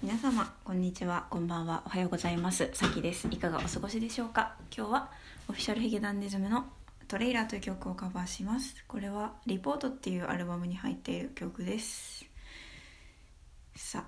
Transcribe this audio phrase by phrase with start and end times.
[0.00, 1.26] 皆様こんにちは。
[1.28, 1.82] こんばんは。
[1.84, 2.70] おはようございます。
[2.72, 3.26] さきです。
[3.32, 4.54] いかがお過ごしでしょうか？
[4.74, 5.10] 今日は
[5.48, 6.66] オフィシャルヒゲダンディズムの
[7.08, 8.76] トレイラーという曲をカバーします。
[8.86, 12.24] これはリポートっていうアルバムに入っている曲です。
[13.74, 14.04] さ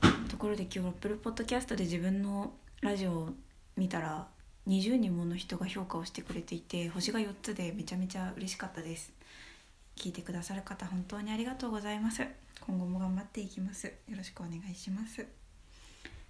[0.00, 2.52] あところで今日アップルポッドキャストで自分の
[2.82, 3.30] ラジオを
[3.76, 4.28] 見たら
[4.68, 9.12] 20人もの人が評価をしてくれていて星が4つでめちゃめちゃ嬉しかったです。
[9.96, 12.26] 聞いてくださる方本当にありがとうございます。
[12.60, 13.86] 今後も頑張っていきます。
[13.86, 15.26] よろしくお願いします。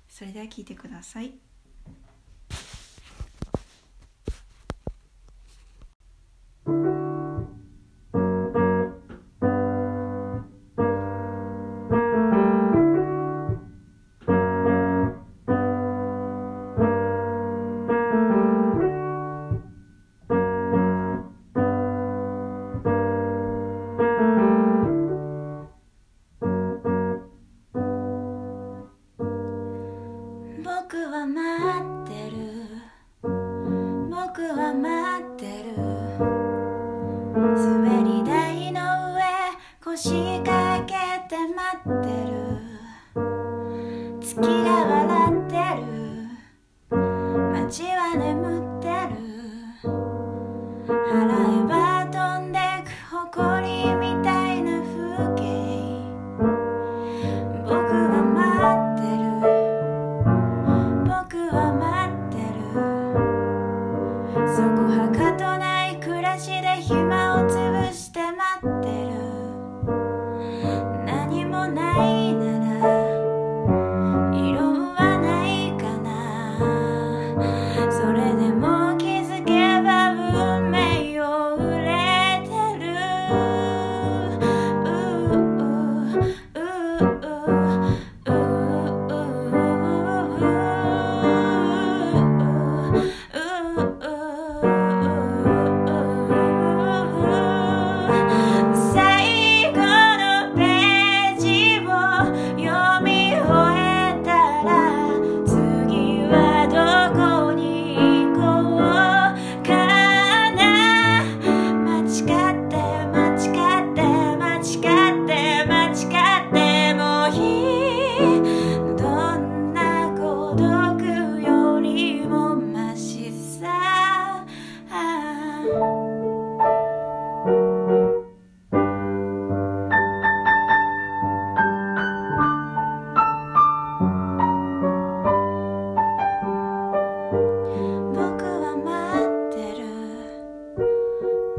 [0.08, 1.51] それでは聞いてください。
[30.64, 31.42] 僕は待
[32.04, 32.36] ってる。
[33.22, 35.31] 僕は待ってる。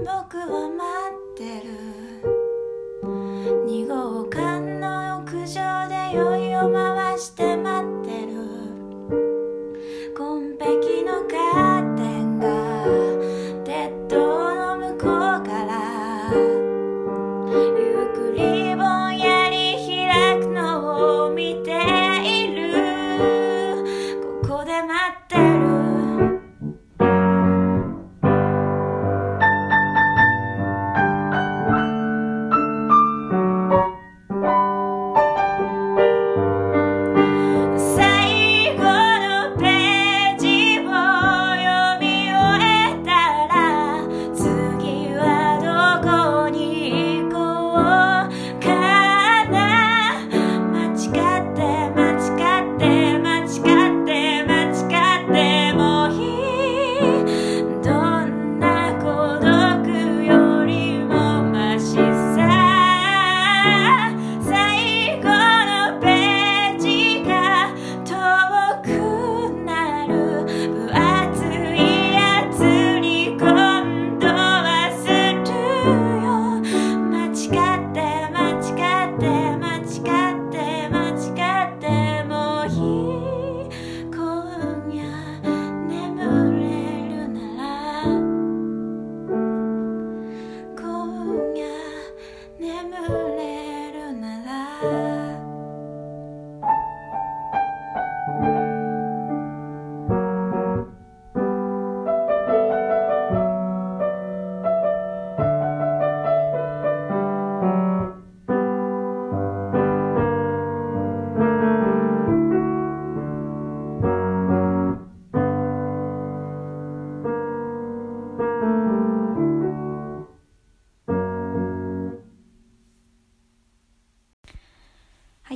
[0.05, 0.69] 僕は
[77.73, 78.02] だった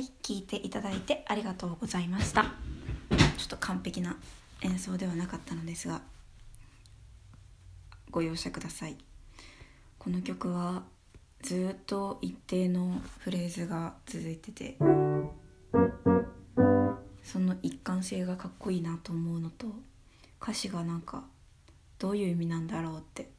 [0.04, 2.42] 聴いていただいてありがとうございました。
[3.36, 4.16] ちょっと完璧な
[4.62, 6.02] 演奏ではなかったのですが
[8.10, 8.96] ご容赦ください。
[9.98, 10.82] この曲は
[11.42, 14.76] ずっと一定のフレーズが続いてて
[17.22, 19.66] その一貫性がかっこいいなと思うのと
[20.40, 21.24] 歌詞がなんか
[21.98, 23.30] どういう意味なんだろうって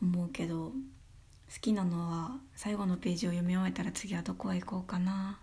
[0.00, 0.72] 思うけど好
[1.60, 5.38] きなのは最後のページを読み終えたら次はどこへ行こうかな。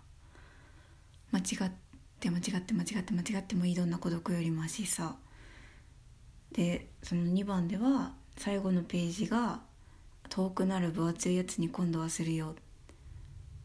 [1.34, 1.72] 間違っ
[2.20, 5.16] て間違って間違って間違ってもいいどんな孤独よりマシさ。
[6.52, 9.60] でその2番では最後のページが
[10.28, 12.54] 遠くなる分厚いやつに今度はするよっ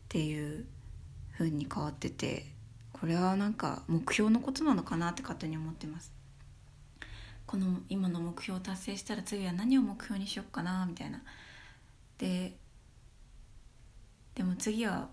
[0.10, 0.66] ていう
[1.38, 2.48] 風に変わってて
[2.92, 6.12] これはなんか目標のことなのかなって勝手に思ってます。
[7.45, 11.21] この今の目標を達成したら次は何を目標にしよっかなみたいな。
[12.18, 12.57] で
[14.33, 15.10] でも次は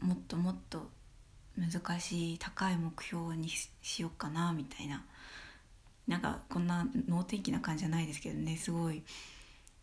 [0.00, 0.90] もっともっと
[1.56, 5.04] 難しい高い目標にしようかなみたいな。
[6.08, 8.56] なんかこんな能天気な感じじゃないですけどね。
[8.56, 9.02] すごい。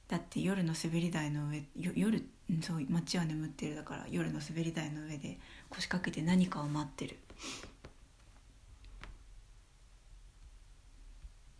[0.07, 2.25] だって夜の滑り台の上夜
[2.61, 5.37] そう街は眠ってるだから夜の滑り台の上で
[5.69, 7.17] 腰掛けて何かを待ってる。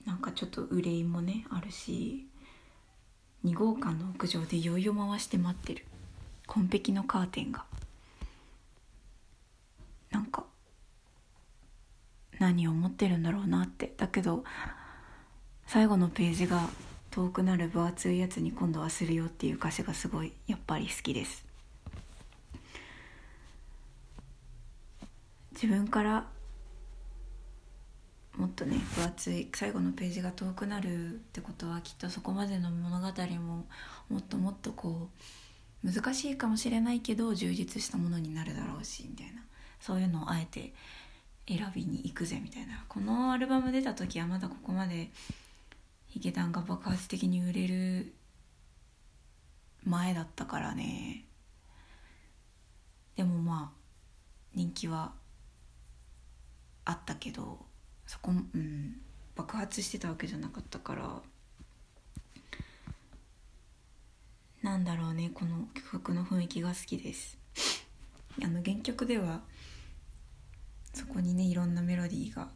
[0.05, 2.25] なんかちょっと憂いもねあるし
[3.45, 5.85] 2号館の屋上で酔いを回して待ってる。
[6.47, 7.63] 紺碧のカーテンが
[10.09, 10.43] なんか
[12.49, 13.93] 何を思ってるんだろうなって。
[13.97, 14.43] だけど
[15.67, 16.67] 最後のページが
[17.11, 21.45] 遠くなる分厚いやつに今度はするよっていう歌詞がすごいやっぱり好きです。
[25.51, 26.25] 自分から
[28.35, 33.07] もっとね分厚い最後のページが遠くなるってことはきっとそこまでの物語
[33.37, 33.65] も
[34.09, 35.09] もっともっとこ
[35.83, 39.43] う難しいかもしれないけど充実したものになるだろうしみたいな。
[39.79, 40.73] そういうのをあえて
[41.49, 42.85] 選びに行くぜみたいな。
[42.87, 45.09] このアルバム出た時はまだここまで
[46.07, 48.13] ヒゲダンが爆発的に売れる
[49.83, 51.25] 前だったからね。
[53.15, 53.77] でもまあ
[54.53, 55.11] 人気は
[56.85, 57.65] あったけど
[58.05, 59.01] そこうん
[59.35, 61.21] 爆発してたわけじゃなかったから。
[64.61, 67.37] なんだろうねこの曲の雰囲気が好きです。
[68.43, 69.41] あの原曲では
[70.93, 72.49] そこにねいろんなメロディーが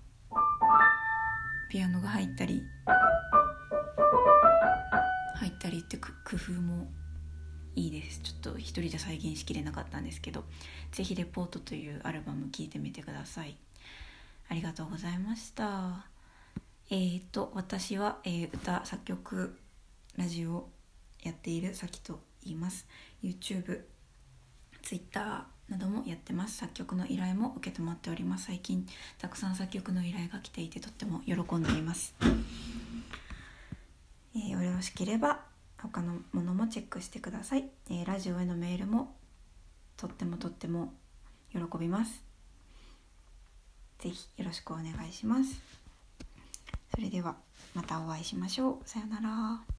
[1.70, 2.62] ピアノが入ったり
[5.36, 6.88] 入ったりって工夫も
[7.76, 8.20] いいです。
[8.22, 10.44] ちょっと一人で再現しきれなかったんですけど
[10.92, 13.58] 是非「レポート」というアルバム聴いてみてください。
[14.50, 16.06] ありがとうございました。
[16.90, 19.58] えーと私は、えー、歌作曲
[20.16, 20.70] ラジオ
[21.24, 22.86] やっているさきと言います。
[23.24, 23.84] YouTube
[24.84, 26.58] Twitter などもやってます。
[26.58, 28.46] 作曲の依頼も承っております。
[28.46, 28.88] 最近
[29.18, 32.14] たくさん作曲の依頼が来ていてとっても喜んでいます。
[34.36, 35.42] えー、よろしければ
[35.78, 39.16] 他のものもチェックしてください、えー、ラジオへのメールも
[39.98, 40.94] とってもとっても
[41.52, 42.24] 喜びます。
[44.00, 45.62] 是非よろしくお願いします。
[46.94, 47.36] それでは
[47.74, 48.78] またお会いしましょう。
[48.86, 49.64] さようなら。